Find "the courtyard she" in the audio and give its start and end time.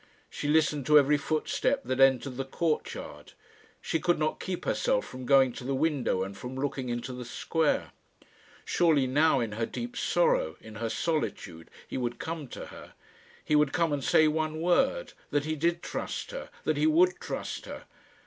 2.37-3.99